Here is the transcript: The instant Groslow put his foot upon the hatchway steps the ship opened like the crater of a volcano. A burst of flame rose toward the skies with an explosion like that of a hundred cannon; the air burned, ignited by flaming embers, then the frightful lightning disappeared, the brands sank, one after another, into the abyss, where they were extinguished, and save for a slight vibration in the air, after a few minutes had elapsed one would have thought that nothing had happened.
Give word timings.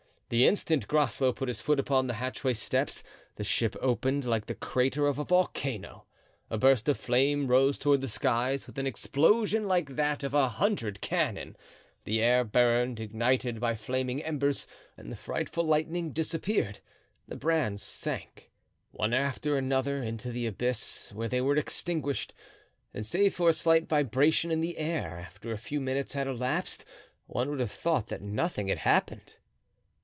The 0.29 0.47
instant 0.47 0.87
Groslow 0.87 1.33
put 1.33 1.49
his 1.49 1.59
foot 1.59 1.77
upon 1.77 2.07
the 2.07 2.13
hatchway 2.13 2.53
steps 2.53 3.03
the 3.35 3.43
ship 3.43 3.75
opened 3.81 4.23
like 4.23 4.45
the 4.45 4.55
crater 4.55 5.05
of 5.05 5.19
a 5.19 5.25
volcano. 5.25 6.05
A 6.49 6.57
burst 6.57 6.87
of 6.87 6.97
flame 6.97 7.47
rose 7.47 7.77
toward 7.77 7.99
the 7.99 8.07
skies 8.07 8.65
with 8.65 8.77
an 8.79 8.87
explosion 8.87 9.67
like 9.67 9.97
that 9.97 10.23
of 10.23 10.33
a 10.33 10.47
hundred 10.47 11.01
cannon; 11.01 11.57
the 12.05 12.21
air 12.21 12.45
burned, 12.45 13.01
ignited 13.01 13.59
by 13.59 13.75
flaming 13.75 14.23
embers, 14.23 14.67
then 14.95 15.09
the 15.09 15.17
frightful 15.17 15.65
lightning 15.65 16.11
disappeared, 16.13 16.79
the 17.27 17.35
brands 17.35 17.83
sank, 17.83 18.51
one 18.91 19.13
after 19.13 19.57
another, 19.57 20.01
into 20.01 20.31
the 20.31 20.47
abyss, 20.47 21.11
where 21.13 21.27
they 21.27 21.41
were 21.41 21.57
extinguished, 21.57 22.33
and 22.93 23.05
save 23.05 23.35
for 23.35 23.49
a 23.49 23.53
slight 23.53 23.89
vibration 23.89 24.49
in 24.49 24.61
the 24.61 24.77
air, 24.77 25.17
after 25.19 25.51
a 25.51 25.57
few 25.57 25.81
minutes 25.81 26.13
had 26.13 26.25
elapsed 26.25 26.85
one 27.27 27.49
would 27.49 27.59
have 27.59 27.69
thought 27.71 28.07
that 28.07 28.21
nothing 28.21 28.69
had 28.69 28.77
happened. 28.77 29.35